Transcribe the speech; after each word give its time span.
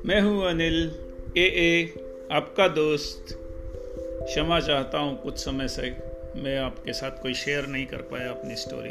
मैं 0.05 0.21
हूँ 0.21 0.49
अनिल 0.49 0.93
ए 1.39 1.41
ए 1.41 1.95
आपका 2.33 2.69
दोस्त। 2.69 3.39
क्षमा 4.23 4.61
चाहता 4.61 4.99
हूँ 4.99 5.23
कुछ 5.23 5.39
समय 5.39 5.69
से 5.69 5.97
मैं 6.37 6.59
आपके 6.59 6.93
साथ 6.93 7.11
कोई 7.11 7.35
शेयर 7.35 7.67
नहीं 7.67 7.87
कर 7.87 7.97
पाया 7.97 8.31
अपनी 8.31 8.57
स्टोरी 8.57 8.91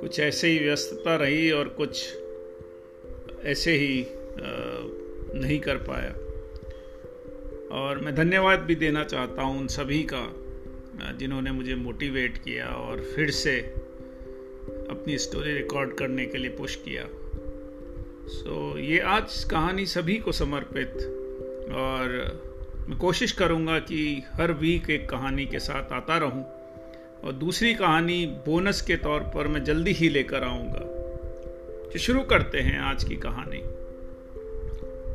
कुछ 0.00 0.20
ऐसे 0.20 0.48
ही 0.48 0.58
व्यस्तता 0.58 1.16
रही 1.16 1.50
और 1.50 1.68
कुछ 1.68 2.16
ऐसे 3.44 3.72
ही 3.72 4.06
नहीं 5.40 5.60
कर 5.60 5.76
पाया। 5.76 6.14
और 7.80 7.98
मैं 7.98 8.14
धन्यवाद 8.14 8.58
भी 8.58 8.74
देना 8.74 9.04
चाहता 9.04 9.42
हूँ 9.42 9.60
उन 9.60 9.66
सभी 9.66 10.02
का 10.02 10.43
जिन्होंने 11.02 11.52
मुझे 11.52 11.74
मोटिवेट 11.74 12.38
किया 12.38 12.66
और 12.66 13.00
फिर 13.00 13.30
से 13.30 13.60
अपनी 14.90 15.18
स्टोरी 15.18 15.52
रिकॉर्ड 15.52 15.94
करने 15.94 16.26
के 16.26 16.38
लिए 16.38 16.50
पुश 16.50 16.76
किया। 16.76 17.08
सो 18.26 18.72
so, 18.72 18.80
ये 18.80 18.98
आज 18.98 19.44
कहानी 19.44 19.86
सभी 19.86 20.16
को 20.16 20.32
समर्पित 20.32 20.90
और 21.74 22.08
मैं 22.88 22.98
कोशिश 22.98 23.32
करूँगा 23.32 23.78
कि 23.78 24.22
हर 24.32 24.52
वीक 24.52 24.90
एक 24.90 25.10
कहानी 25.10 25.46
के 25.46 25.58
साथ 25.58 25.92
आता 25.92 26.18
रहूँ 26.18 26.44
और 27.24 27.32
दूसरी 27.32 27.74
कहानी 27.74 28.26
बोनस 28.26 28.82
के 28.82 28.96
तौर 28.96 29.20
पर 29.20 29.48
मैं 29.48 29.64
जल्दी 29.64 29.92
ही 29.92 30.08
लेकर 30.08 30.42
आऊँगा। 30.42 30.94
तो 31.92 31.98
शुरू 31.98 32.20
करते 32.20 32.58
हैं 32.58 32.78
आज 32.78 33.04
की 33.04 33.16
कहानी। 33.16 33.58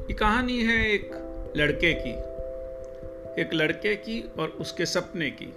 ये 0.04 0.14
कहानी 0.14 0.64
है 0.64 0.94
एक 0.94 1.12
लड़के 1.58 1.94
की। 1.94 2.29
एक 3.40 3.54
लड़के 3.54 3.96
की 3.96 4.22
और 4.40 4.50
उसके 4.60 4.86
सपने 4.86 5.30
की। 5.32 5.54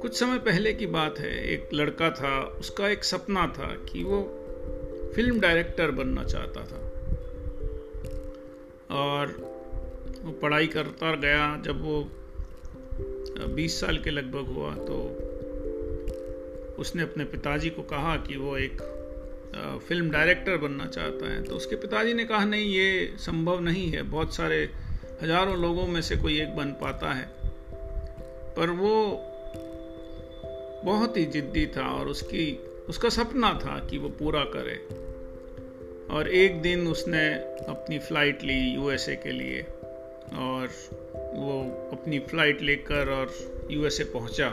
कुछ 0.00 0.18
समय 0.18 0.38
पहले 0.38 0.72
की 0.72 0.86
बात 0.86 1.18
है, 1.18 1.32
एक 1.52 1.68
लड़का 1.74 2.10
था, 2.10 2.40
उसका 2.60 2.88
एक 2.88 3.04
सपना 3.04 3.46
था 3.48 3.74
कि 3.84 4.02
वो 4.04 4.22
फ़िल्म 5.14 5.40
डायरेक्टर 5.40 5.90
बनना 5.90 6.24
चाहता 6.24 6.64
था। 6.64 6.80
और 8.94 9.36
वो 10.22 10.32
पढ़ाई 10.32 10.66
करता 10.66 11.14
गया, 11.16 11.56
जब 11.64 11.82
वो 11.84 12.02
20 13.54 13.80
साल 13.80 13.98
के 13.98 14.10
लगभग 14.10 14.54
हुआ 14.54 14.74
तो 14.74 14.96
उसने 16.78 17.02
अपने 17.02 17.24
पिताजी 17.24 17.70
को 17.70 17.82
कहा 17.82 18.16
कि 18.16 18.36
वो 18.36 18.56
एक 18.56 18.82
फ़िल्म 19.88 20.10
डायरेक्टर 20.10 20.56
बनना 20.56 20.86
चाहता 20.86 21.30
है। 21.32 21.42
तो 21.42 21.54
उसके 21.54 21.76
पिताजी 21.76 22.14
ने 22.14 22.24
कहा, 22.24 22.44
नहीं, 22.44 22.64
ये 22.66 23.14
संभव 23.18 23.60
नहीं 23.60 23.90
है, 23.90 24.02
बहुत 24.02 24.34
सारे 24.34 24.68
हज़ारों 25.22 25.56
लोगों 25.56 25.86
में 25.86 26.02
से 26.02 26.16
कोई 26.16 26.40
एक 26.40 26.56
बन 26.56 26.70
पाता 26.72 27.12
है। 27.12 27.28
पर 28.56 28.70
वो 28.70 28.94
बहुत 30.84 31.16
ही 31.16 31.24
जिद्दी 31.24 31.66
था 31.66 31.86
और 31.88 32.08
उसकी, 32.08 32.60
उसका 32.88 33.08
सपना 33.08 33.52
था 33.54 33.78
कि 33.90 33.98
वो 33.98 34.08
पूरा 34.08 34.44
करे। 34.44 34.74
और 36.14 36.28
एक 36.28 36.60
दिन 36.62 36.86
उसने 36.88 37.28
अपनी 37.68 37.98
फ़्लाइट 37.98 38.42
ली 38.42 38.58
यूएसए 38.74 39.16
के 39.16 39.32
लिए 39.32 39.62
और 40.38 40.68
वो 41.34 41.60
अपनी 41.92 42.18
फ़्लाइट 42.18 42.62
लेकर 42.62 43.08
और 43.08 43.32
यूएसए 43.70 44.04
पहुँचा। 44.04 44.48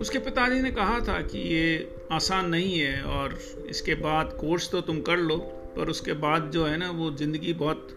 उसके 0.00 0.18
पिताजी 0.18 0.60
ने 0.60 0.70
कहा 0.70 1.00
था 1.00 1.20
कि 1.20 1.38
ये 1.38 1.96
आसान 2.12 2.48
नहीं 2.48 2.78
है 2.78 3.02
और 3.02 3.38
इसके 3.68 3.94
बाद 3.94 4.32
कोर्स 4.32 4.70
तो 4.70 4.80
तुम 4.80 5.00
कर 5.00 5.16
लो, 5.16 5.36
पर 5.76 5.88
उसके 5.88 6.12
बाद 6.12 6.50
जो 6.50 6.66
है 6.66 6.76
ना, 6.76 6.90
वो 6.90 7.10
ज़िंदगी 7.10 7.52
बहुत 7.52 7.88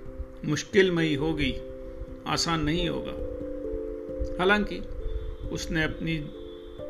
मुश्किलमयी 0.45 1.16
होगी, 1.16 1.55
आसान 2.28 2.61
नहीं 2.61 2.89
होगा। 2.89 3.16
हालाँकि, 4.39 4.80
उसने 5.52 5.83
अपनी 5.83 6.31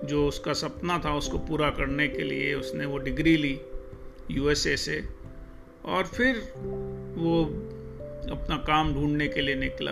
जो 0.04 0.28
उसका 0.28 0.54
सपना 0.54 1.02
था, 1.06 1.18
उसको 1.18 1.38
पूरा 1.38 1.70
करने 1.70 2.08
के 2.08 2.24
लिए 2.24 2.54
उसने 2.54 2.86
वो 2.86 2.98
डिग्री 2.98 3.38
ली 3.38 3.60
यूएसए 4.32 4.78
से, 4.78 5.04
और 5.86 6.04
फिर 6.04 6.36
वो 7.18 7.46
अपना 8.32 8.58
काम 8.58 8.94
ढूँढने 8.94 9.28
के 9.28 9.42
लिए 9.42 9.56
निकला। 9.56 9.92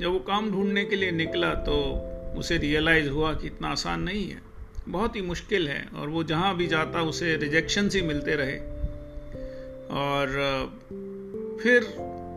जब 0.00 0.08
वो 0.08 0.18
काम 0.18 0.50
ढूँढने 0.50 0.84
के 0.84 0.96
लिए 0.96 1.10
निकला 1.10 1.54
तो 1.54 2.08
उसे 2.38 2.56
रियलाइज़ 2.56 3.08
हुआ 3.08 3.34
कि 3.34 3.46
इतना 3.46 3.68
आसान 3.68 4.02
नहीं 4.02 4.28
है। 4.30 4.42
बहुत 4.88 5.16
ही 5.16 5.22
मुश्किल 5.22 5.68
है, 5.68 5.88
और 5.96 6.08
वो 6.08 6.24
जहाँ 6.24 6.56
भी 6.56 6.66
जाता, 6.66 7.02
उसे 7.02 7.36
रिजेक्शन 7.36 7.90
ही 7.94 8.02
मिलते 8.02 8.34
रहे। 8.34 8.56
और, 9.90 10.26
फिर 11.62 11.82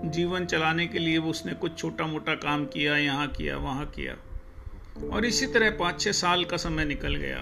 जीवन 0.06 0.46
चलाने 0.46 0.88
के 0.88 1.00
लिए 1.00 1.18
वो 1.18 1.30
उसने 1.30 1.54
कुछ 1.54 1.78
छोटा 1.78 2.06
मोटा 2.08 2.36
काम 2.36 2.66
किया, 2.66 2.98
यहाँ 2.98 3.28
किया, 3.28 3.58
वहाँ 3.58 3.86
किया। 3.96 4.16
और 5.10 5.26
इसी 5.26 5.46
तरह 5.48 5.70
पाँच 5.70 6.02
छः 6.02 6.12
साल 6.12 6.44
का 6.46 6.58
समय 6.58 6.86
निकल 6.86 7.16
गया, 7.16 7.38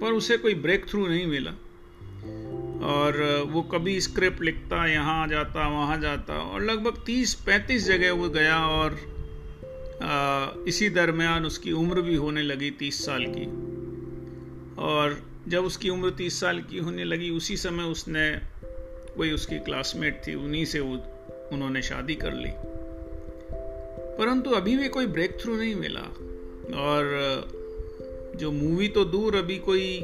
पर 0.00 0.12
उसे 0.12 0.36
कोई 0.36 0.54
ब्रेक 0.54 0.88
थ्रू 0.88 1.06
नहीं 1.06 1.26
मिला। 1.26 1.50
और 2.86 3.46
वो 3.50 3.62
कभी 3.62 4.00
स्क्रिप्ट 4.00 4.42
लिखता, 4.42 4.86
यहाँ 4.86 5.26
जाता, 5.28 5.68
वहाँ 5.68 6.00
जाता, 6.00 6.34
और 6.34 6.62
लगभग 6.62 7.02
तीस 7.06 7.34
पैंतीस 7.34 7.86
जगह 7.86 8.12
वो 8.12 8.28
गया 8.28 8.58
और 8.66 8.98
इसी 10.68 10.88
दरमियान 10.90 11.46
उसकी 11.46 11.72
उम्र 11.72 12.00
भी 12.00 12.14
होने 12.14 12.42
लगी 12.42 12.70
तीस 12.70 13.04
साल 13.06 13.24
की। 13.28 13.46
और 14.82 15.22
जब 15.48 15.64
उसकी 15.64 15.90
उम्र 15.90 16.10
तीस 16.10 16.40
साल 16.40 16.60
की 16.60 16.78
होने 16.78 17.04
लगी, 17.04 17.30
उसी 17.30 17.56
समय 17.56 17.84
उसने, 17.84 18.30
कोई 19.16 19.30
उसकी 19.32 19.58
क्लासमेट 19.58 20.22
थी, 20.26 20.34
उन्हीं 20.34 20.64
से 20.64 20.80
वो 20.80 20.96
उन्होंने 21.52 21.82
शादी 21.82 22.14
कर 22.14 22.32
ली। 22.32 22.50
परंतु 24.18 24.50
अभी 24.50 24.76
भी 24.76 24.88
कोई 24.88 25.06
ब्रेक 25.06 25.38
थ्रू 25.40 25.56
नहीं 25.56 25.74
मिला। 25.74 26.00
और 26.78 27.06
जो 28.36 28.52
मूवी 28.52 28.88
तो 28.88 29.04
दूर 29.04 29.36
अभी 29.36 29.58
कोई 29.58 30.00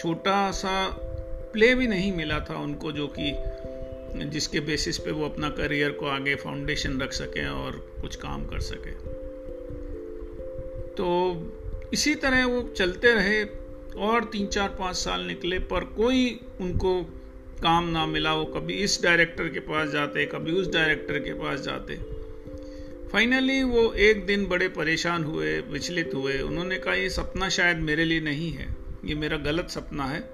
छोटा 0.00 0.50
सा 0.50 0.88
प्ले 1.52 1.74
भी 1.74 1.86
नहीं 1.86 2.12
मिला 2.12 2.40
था 2.40 2.58
उनको 2.58 2.92
जो 2.92 3.14
कि, 3.18 3.34
जिसके 4.24 4.60
बेसिस 4.60 4.98
पे 4.98 5.10
वो 5.10 5.24
अपना 5.24 5.50
करियर 5.50 5.90
को 5.90 6.06
आगे 6.06 6.34
फाउंडेशन 6.34 7.00
रख 7.00 7.12
सकें 7.12 7.46
और 7.46 7.94
कुछ 8.00 8.16
काम 8.16 8.46
कर 8.46 8.60
सकें। 8.60 8.94
तो 10.90 11.36
इसी 11.92 12.14
तरह 12.14 12.46
वो 12.46 12.62
चलते 12.62 13.14
रहे 13.14 13.44
और 14.00 14.24
तीन 14.24 14.46
चार 14.46 14.68
पाँच 14.68 14.96
साल 14.96 15.20
निकले 15.20 15.58
पर 15.58 15.84
कोई 15.84 16.40
उनको 16.60 17.19
काम 17.62 17.88
ना 17.88 18.06
मिला, 18.06 18.34
वो 18.34 18.44
कभी 18.44 18.74
इस 18.74 19.02
डायरेक्टर 19.02 19.48
के 19.48 19.60
पास 19.60 19.88
जाते, 19.88 20.26
कभी 20.26 20.52
उस 20.52 20.72
डायरेक्टर 20.72 21.18
के 21.18 21.32
पास 21.32 21.60
जाते। 21.60 21.96
फाइनली 23.08 23.62
वो 23.62 23.92
एक 23.92 24.26
दिन 24.26 24.46
बड़े 24.46 24.68
परेशान 24.68 25.24
हुए, 25.24 25.60
विचलित 25.60 26.10
हुए। 26.14 26.38
उन्होंने 26.38 26.78
कहा, 26.78 26.94
ये 26.94 27.10
सपना 27.10 27.48
शायद 27.48 27.76
मेरे 27.76 28.04
लिए 28.04 28.20
नहीं 28.20 28.50
है, 28.50 28.76
ये 29.04 29.14
मेरा 29.14 29.36
गलत 29.36 29.68
सपना 29.68 30.04
है। 30.04 30.30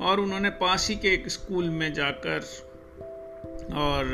और 0.00 0.20
उन्होंने 0.20 0.50
पास 0.50 0.88
ही 0.88 0.96
के 0.96 1.08
एक 1.08 1.28
स्कूल 1.28 1.64
में 1.64 1.94
जाकर 1.94 2.40
और 3.74 4.04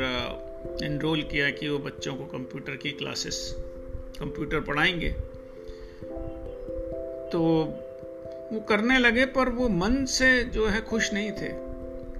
इनरोल 0.83 1.21
किया 1.21 1.49
कि 1.49 1.69
वो 1.69 1.77
बच्चों 1.77 2.15
को 2.15 2.25
कंप्यूटर 2.25 2.75
की 2.75 2.91
क्लासेस 2.91 3.55
कंप्यूटर 4.19 4.59
पढ़ाएँगे। 4.59 5.09
तो 7.31 7.39
वो 8.53 8.59
करने 8.59 8.99
लगे, 8.99 9.25
पर 9.25 9.49
वो 9.49 9.69
मन 9.69 10.05
से 10.05 10.43
जो 10.43 10.67
है 10.67 10.81
खुश 10.81 11.13
नहीं 11.13 11.31
थे। 11.31 11.64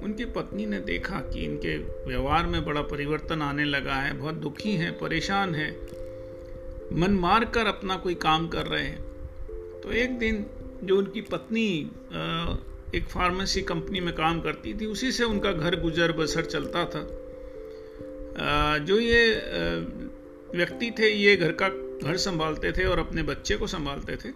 उनकी 0.05 0.25
पत्नी 0.25 0.65
ने 0.65 0.79
देखा 0.79 1.19
कि 1.23 1.43
इनके 1.45 1.77
व्यवहार 2.07 2.45
में 2.45 2.63
बड़ा 2.65 2.81
परिवर्तन 2.81 3.41
आने 3.41 3.65
लगा 3.65 3.93
है, 3.93 4.13
बहुत 4.13 4.35
दुखी 4.35 4.71
हैं, 4.71 4.97
परेशान 4.97 5.55
हैं। 5.55 5.71
मन 6.93 7.11
मार 7.11 7.45
कर 7.45 7.65
अपना 7.65 7.95
कोई 7.95 8.15
काम 8.15 8.47
कर 8.47 8.65
रहे 8.65 8.83
हैं। 8.83 9.01
तो 9.81 9.91
एक 9.91 10.17
दिन 10.19 10.45
जो 10.83 10.97
उनकी 10.97 11.21
पत्नी 11.21 11.67
एक 12.95 13.07
फार्मेसी 13.09 13.61
कंपनी 13.61 13.99
में 13.99 14.13
काम 14.15 14.41
करती 14.41 14.73
थी, 14.73 14.85
उसी 14.85 15.11
से 15.11 15.23
उनका 15.23 15.51
घर 15.51 15.79
गुजर 15.81 16.11
बसर 16.11 16.45
चलता 16.45 16.85
था। 16.85 17.03
जो 18.79 18.99
ये 18.99 19.35
व्यक्ति 20.55 20.91
थे, 20.99 21.09
ये 21.09 21.35
घर 21.35 21.51
का 21.61 21.69
घर 22.03 22.17
संभालते 22.17 22.71
थे 22.71 22.85
और 22.85 22.99
अपने 22.99 23.23
बच्चे 23.23 23.55
को 23.55 23.67
संभालते 23.67 24.15
थे 24.15 24.29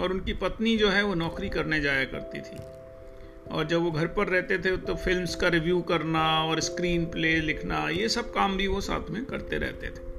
और 0.00 0.12
उनकी 0.12 0.32
पत्नी 0.32 0.76
जो 0.76 0.88
है 0.88 1.02
वो 1.04 1.14
नौकरी 1.14 1.48
करने 1.48 1.80
जाया 1.80 2.04
करती 2.04 2.40
थी। 2.40 2.56
और 3.50 3.66
जब 3.66 3.82
वो 3.82 3.90
घर 3.90 4.06
पर 4.06 4.28
रहते 4.28 4.58
थे 4.58 4.76
तो 4.76 4.94
फिल्म्स 4.94 5.34
का 5.34 5.48
रिव्यू 5.48 5.80
करना 5.82 6.24
और 6.44 6.60
स्क्रीन 6.60 7.04
प्ले 7.06 7.34
लिखना, 7.40 7.88
ये 7.90 8.08
सब 8.08 8.32
काम 8.32 8.56
भी 8.56 8.66
वो 8.66 8.80
साथ 8.80 9.10
में 9.10 9.24
करते 9.24 9.58
रहते 9.58 9.86
थे। 9.86 10.12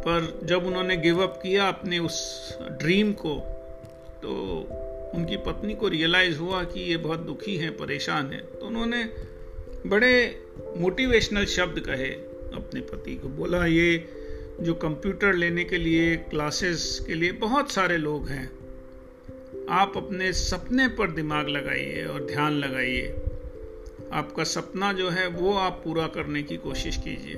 पर 0.00 0.40
जब 0.44 0.66
उन्होंने 0.66 0.96
गिव 0.96 1.22
अप 1.22 1.40
किया 1.42 1.68
अपने 1.68 1.98
उस 1.98 2.18
ड्रीम 2.82 3.12
को 3.12 3.34
तो 4.22 4.32
उनकी 5.14 5.36
पत्नी 5.36 5.74
को 5.74 5.88
रियलाइज़ 5.88 6.38
हुआ 6.38 6.62
कि 6.64 6.80
ये 6.80 6.96
बहुत 6.96 7.20
दुखी 7.20 7.56
हैं, 7.56 7.76
परेशान 7.76 8.30
हैं। 8.32 8.44
तो 8.50 8.66
उन्होंने 8.66 9.04
बड़े 9.86 10.12
मोटिवेशनल 10.76 11.44
शब्द 11.46 11.80
कहे 11.80 12.08
अपने 12.56 12.80
पति 12.80 13.14
को। 13.14 13.28
बोला, 13.28 13.64
ये 13.66 14.08
जो 14.60 14.74
कंप्यूटर 14.74 15.34
लेने 15.34 15.64
के 15.64 15.78
लिए 15.78 16.16
क्लासेस 16.16 17.04
के 17.06 17.14
लिए 17.14 17.32
बहुत 17.32 17.70
सारे 17.70 17.96
लोग 17.98 18.28
हैं 18.28 18.50
आप 19.70 19.92
अपने 19.96 20.32
सपने 20.32 20.88
पर 20.88 21.10
दिमाग 21.10 21.48
लगाइए 21.48 22.04
और 22.04 22.26
ध्यान 22.26 22.52
लगाइए। 22.52 23.16
आपका 24.12 24.44
सपना 24.44 24.92
जो 24.92 25.10
है, 25.10 25.26
वो 25.26 25.54
आप 25.54 25.80
पूरा 25.84 26.06
करने 26.06 26.42
की 26.42 26.56
कोशिश 26.56 26.96
कीजिए। 26.96 27.34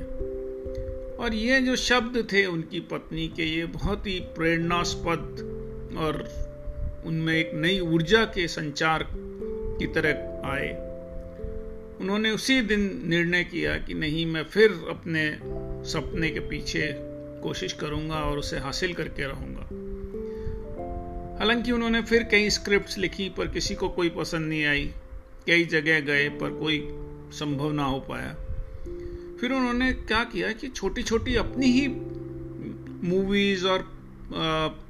और 1.16 1.34
ये 1.34 1.60
जो 1.60 1.76
शब्द 1.76 2.28
थे 2.32 2.46
उनकी 2.46 2.80
पत्नी 2.80 3.28
के, 3.28 3.42
ये 3.42 3.66
बहुत 3.66 4.06
ही 4.06 4.20
प्रेरणास्पद 4.20 5.20
और 5.98 6.28
उनमें 7.06 7.34
एक 7.34 7.50
नई 7.54 7.80
ऊर्जा 7.80 8.24
के 8.24 8.48
संचार 8.48 9.08
की 9.12 9.86
तरह 9.86 10.10
आए। 10.48 10.68
उन्होंने 12.00 12.30
उसी 12.30 12.60
दिन 12.60 13.02
निर्णय 13.04 13.44
किया 13.44 13.78
कि 13.78 13.94
नहीं, 13.94 14.26
मैं 14.26 14.44
फिर 14.44 14.70
अपने 14.70 15.38
सपने 15.90 16.30
के 16.30 16.40
पीछे 16.40 16.94
कोशिश 17.42 17.72
करूँगा 17.72 18.16
और 18.16 18.38
उसे 18.38 18.58
हासिल 18.58 18.94
करके 18.94 19.22
रहूँगा। 19.22 19.77
हालाँकि 21.38 21.72
उन्होंने 21.72 22.02
फिर 22.02 22.22
कई 22.22 22.50
स्क्रिप्ट्स 22.50 22.98
लिखी, 22.98 23.28
पर 23.28 23.48
किसी 23.48 23.74
को 23.74 23.88
कोई 23.88 24.08
पसंद 24.08 24.48
नहीं 24.48 24.64
आई। 24.64 24.86
कई 25.46 25.64
जगह 25.64 26.00
गए, 26.00 26.28
पर 26.28 26.50
कोई 26.50 26.78
संभव 27.32 27.72
ना 27.72 27.84
हो 27.84 28.00
पाया। 28.00 28.34
फिर 29.40 29.52
उन्होंने 29.52 29.92
क्या 29.92 30.24
किया 30.24 30.52
कि 30.52 30.68
छोटी 30.68 31.02
छोटी 31.02 31.34
अपनी 31.34 31.66
ही 31.66 31.86
मूवीज़ 33.08 33.66
और 33.66 33.88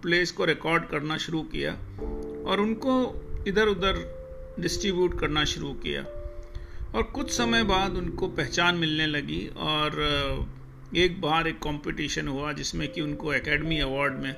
प्लेस 0.03 0.31
को 0.31 0.45
रिकॉर्ड 0.45 0.85
करना 0.85 1.17
शुरू 1.17 1.43
किया 1.43 1.73
और 2.51 2.61
उनको 2.61 2.95
इधर 3.49 3.67
उधर 3.67 4.05
डिस्ट्रीब्यूट 4.61 5.19
करना 5.21 5.45
शुरू 5.45 5.73
किया। 5.73 6.03
और 6.95 7.03
कुछ 7.03 7.31
समय 7.31 7.63
बाद 7.63 7.97
उनको 7.97 8.29
पहचान 8.29 8.77
मिलने 8.77 9.07
लगी 9.07 9.47
और 9.57 10.01
एक 10.97 11.21
बार 11.21 11.49
एक 11.49 11.59
कंपटीशन 11.59 12.29
हुआ 12.29 12.53
जिसमें 12.53 12.89
कि 12.93 13.01
उनको 13.01 13.33
एकेडमी 13.35 13.79
अवार्ड 13.79 14.15
में 14.15 14.35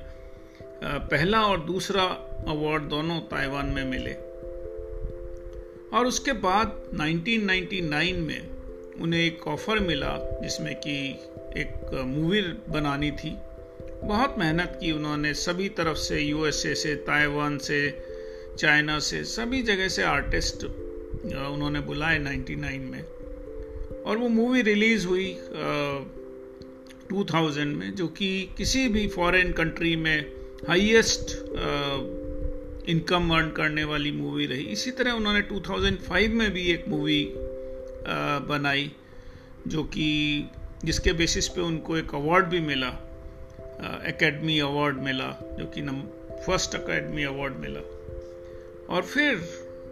पहला 0.83 1.41
और 1.41 1.59
दूसरा 1.59 2.03
अवार्ड 2.47 2.83
दोनों 2.83 3.19
ताइवान 3.19 3.65
में 3.65 3.85
मिले। 3.85 4.13
और 5.97 6.05
उसके 6.05 6.33
बाद 6.33 6.83
1999 6.93 8.17
में 8.17 8.49
उन्हें 9.01 9.21
एक 9.21 9.47
ऑफ़र 9.47 9.79
मिला 9.79 10.39
जिसमें 10.43 10.75
कि 10.75 11.09
एक 11.57 12.03
मूवी 12.05 12.41
बनानी 12.41 13.11
थी। 13.11 13.37
बहुत 14.03 14.35
मेहनत 14.37 14.77
की 14.81 14.91
उन्होंने 14.91 15.33
सभी 15.33 15.69
तरफ़ 15.69 15.97
से 15.97 16.19
यूएसए 16.21 16.75
से 16.75 16.95
ताइवान 16.95 17.57
से 17.57 18.03
चाइना 18.59 18.99
से 18.99 19.23
सभी 19.23 19.61
जगह 19.61 19.87
से 19.87 20.03
आर्टिस्ट 20.03 20.65
उन्होंने 21.25 21.79
बुलाए 21.79 22.19
99 22.19 22.79
में। 22.79 23.03
और 24.05 24.17
वो 24.17 24.27
मूवी 24.27 24.61
रिलीज़ 24.61 25.07
हुई 25.07 25.37
uh, 25.43 26.05
2000 27.13 27.65
में 27.65 27.95
जो 27.95 28.07
कि 28.07 28.49
किसी 28.57 28.87
भी 28.87 29.07
फॉरेन 29.07 29.51
कंट्री 29.51 29.95
में 29.95 30.40
हाईएस्ट 30.67 31.31
इनकम 32.89 33.29
अर्न 33.35 33.49
करने 33.51 33.83
वाली 33.83 34.11
मूवी 34.11 34.45
रही। 34.45 34.63
इसी 34.73 34.91
तरह 34.91 35.11
उन्होंने 35.11 35.41
2005 35.41 36.31
में 36.31 36.51
भी 36.51 36.65
एक 36.71 36.87
मूवी 36.87 37.23
बनाई, 38.47 38.91
जो 39.67 39.83
कि 39.83 40.07
जिसके 40.85 41.13
बेसिस 41.13 41.47
पे 41.47 41.61
उनको 41.61 41.97
एक 41.97 42.15
अवार्ड 42.15 42.45
भी 42.45 42.59
मिला 42.59 42.87
एकेडमी 44.07 44.59
अवार्ड 44.59 44.97
मिला, 44.97 45.29
जो 45.59 45.65
कि 45.65 45.81
नम 45.81 46.01
फ़र्स्ट 46.45 46.75
एकेडमी 46.75 47.23
अवार्ड 47.23 47.53
मिला। 47.55 47.81
और 48.95 49.01
फिर 49.03 49.35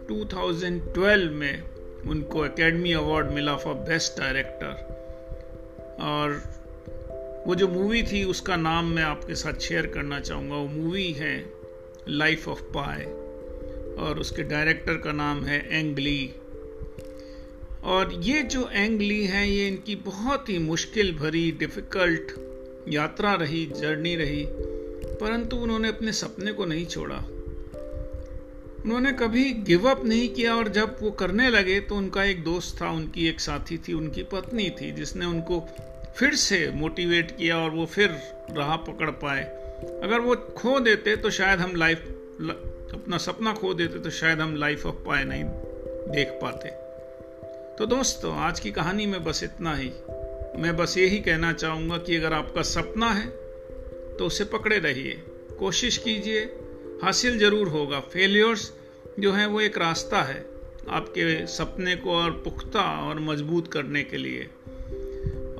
2012 0.08 1.30
में 1.32 1.62
उनको 2.10 2.44
एकेडमी 2.46 2.92
अवार्ड 2.92 3.30
मिला 3.30 3.56
फॉर 3.56 3.74
बेस्ट 3.88 4.20
डायरेक्टर 4.20 4.72
और 6.02 6.42
वो 7.50 7.54
जो 7.54 7.66
मूवी 7.68 8.02
थी, 8.02 8.22
उसका 8.24 8.56
नाम 8.56 8.86
मैं 8.86 9.02
आपके 9.02 9.34
साथ 9.34 9.60
शेयर 9.60 9.86
करना 9.86 10.18
चाहूँगा। 10.20 10.56
वो 10.56 10.66
मूवी 10.66 11.10
है 11.12 11.34
लाइफ 12.08 12.46
ऑफ़ 12.48 12.60
पाए 12.76 13.04
और 13.98 14.18
उसके 14.18 14.42
डायरेक्टर 14.42 14.96
का 14.96 15.12
नाम 15.12 15.42
है 15.44 15.58
एंगली 15.70 16.30
और 17.84 18.12
ये 18.22 18.42
जो 18.42 18.68
एंगली 18.72 19.24
है, 19.26 19.48
ये 19.50 19.66
इनकी 19.68 19.96
बहुत 19.96 20.48
ही 20.48 20.58
मुश्किल 20.58 21.12
भरी 21.16 21.50
डिफ़िकल्ट 21.58 22.32
यात्रा 22.88 23.34
रही 23.34 23.66
जर्नी 23.76 24.14
रही, 24.16 24.46
परंतु 25.16 25.56
उन्होंने 25.56 25.88
अपने 25.88 26.12
सपने 26.12 26.52
को 26.52 26.66
नहीं 26.66 26.86
छोड़ा। 26.86 27.16
उन्होंने 28.84 29.12
कभी 29.18 29.52
गिव 29.66 29.90
अप 29.90 30.04
नहीं 30.06 30.28
किया 30.28 30.56
और 30.56 30.68
जब 30.72 30.96
वो 31.02 31.10
करने 31.10 31.50
लगे 31.50 31.80
तो 31.80 31.96
उनका 31.96 32.24
एक 32.24 32.44
दोस्त 32.44 32.80
था, 32.82 32.90
उनकी 32.90 33.28
एक 33.28 33.40
साथी 33.40 33.78
थी, 33.78 33.92
उनकी 33.92 34.22
पत्नी 34.22 34.70
थी, 34.70 34.92
जिसने 34.92 35.26
उनको 35.26 35.64
फिर 36.20 36.34
से 36.34 36.70
मोटिवेट 36.70 37.30
किया 37.30 37.58
और 37.58 37.70
वो 37.70 37.84
फिर 37.86 38.10
राह 38.50 38.76
पकड़ 38.76 39.10
पाए। 39.10 39.42
अगर 40.04 40.20
वो 40.20 40.34
खो 40.36 40.80
देते 40.80 41.16
तो 41.16 41.30
शायद 41.30 41.60
हम 41.60 41.76
लाइफ 41.76 42.02
अपना 42.94 43.18
सपना 43.18 43.52
खो 43.52 43.72
देते 43.74 43.98
तो 43.98 44.10
शायद 44.10 44.40
हम 44.40 44.54
लाइफ 44.56 44.86
ऑफ़ 44.86 44.94
पाए 44.94 45.24
नहीं 45.24 45.44
देख 46.14 46.28
पाते। 46.42 46.68
तो 47.78 47.86
दोस्तों, 47.86 48.36
आज 48.36 48.60
की 48.60 48.70
कहानी 48.70 49.06
में 49.06 49.24
बस 49.24 49.42
इतना 49.44 49.74
ही। 49.76 49.90
मैं 50.56 50.76
बस 50.76 50.98
यही 50.98 51.18
कहना 51.18 51.52
चाहूँगा 51.52 51.98
कि 51.98 52.16
अगर 52.16 52.32
आपका 52.32 52.62
सपना 52.62 53.10
है 53.10 53.26
तो 54.18 54.26
उसे 54.26 54.44
पकड़े 54.44 54.78
रहिए। 54.78 55.22
कोशिश 55.58 55.98
कीजिए, 55.98 56.40
हासिल 57.02 57.38
ज़रूर 57.38 57.68
होगा। 57.68 58.00
फेलियर्स 58.00 58.72
जो 59.20 59.32
है, 59.32 59.46
वो 59.46 59.60
एक 59.60 59.78
रास्ता 59.78 60.22
है 60.22 60.44
आपके 60.88 61.46
सपने 61.46 61.96
को 61.96 62.12
और 62.12 62.30
पुख्ता 62.30 63.08
और 63.08 63.20
मज़बूत 63.20 63.72
करने 63.72 64.02
के 64.02 64.16
लिए। 64.16 64.48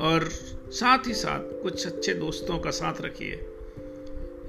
और 0.01 0.29
साथ 0.72 1.06
ही 1.06 1.14
साथ 1.14 1.62
कुछ 1.62 1.87
अच्छे 1.87 2.12
दोस्तों 2.14 2.58
का 2.58 2.70
साथ 2.70 3.00
रखिए। 3.00 3.40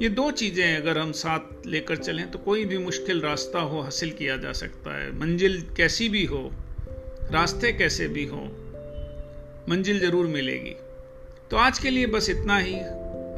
ये 0.02 0.10
दो 0.10 0.30
चीज़ें 0.32 0.76
अगर 0.78 0.98
हम 0.98 1.12
साथ 1.12 1.66
लेकर 1.68 1.98
चलें 1.98 2.30
तो 2.32 2.40
कोई 2.40 2.66
भी 2.66 2.78
मुश्किल 2.78 3.22
रास्ता 3.22 3.60
हो, 3.60 3.82
हासिल 3.82 4.12
किया 4.12 4.36
जा 4.38 4.52
सकता 4.54 4.98
है। 4.98 5.12
मंजिल 5.20 5.62
कैसी 5.78 6.10
भी 6.10 6.24
हो, 6.26 6.52
रास्ते 7.32 7.72
कैसे 7.74 8.08
भी 8.08 8.26
हो, 8.26 8.42
मंजिल 9.70 10.00
ज़रूर 10.00 10.28
मिलेगी। 10.28 10.76
तो 11.52 11.58
आज 11.58 11.80
के 11.80 11.90
लिए 11.90 12.06
बस 12.08 12.30
इतना 12.30 12.58
ही। 12.58 12.76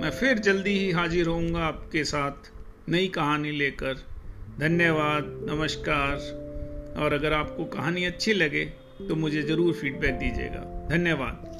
मैं 0.02 0.10
फिर 0.12 0.40
जल्दी 0.40 0.78
ही 0.80 0.92
हाजिर 0.92 1.28
होऊँगा 1.28 1.60
आपके 1.60 2.04
साथ 2.04 2.52
नई 2.90 3.08
कहानी 3.08 3.52
लेकर। 3.52 3.94
धन्यवाद, 4.60 5.32
नमस्कार। 5.50 6.96
और 7.00 7.14
अगर 7.14 7.34
आपको 7.34 7.66
कहानी 7.72 8.06
अच्छी 8.06 8.34
लगे 8.34 8.66
तो 9.00 9.16
मुझे 9.16 9.42
ज़रूर 9.42 9.74
फीडबैक 9.74 10.14
दीजिएगा। 10.14 10.88
धन्यवाद। 10.90 11.52